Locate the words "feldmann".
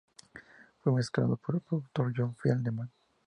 2.37-2.89